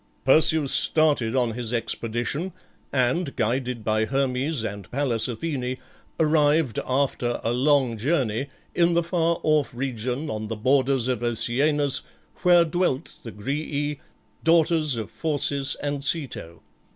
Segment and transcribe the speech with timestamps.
[0.25, 2.53] Perseus started on his expedition,
[2.91, 5.77] and, guided by Hermes and Pallas Athene,
[6.19, 12.01] arrived, after a long journey, in the far off region, on the borders of Oceanus,
[12.37, 13.99] where dwelt the Grææ,
[14.43, 16.61] daughters of Phorcys and Ceto.